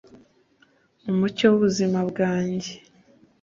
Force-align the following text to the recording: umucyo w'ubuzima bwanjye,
umucyo 1.11 1.45
w'ubuzima 1.49 1.99
bwanjye, 2.09 2.71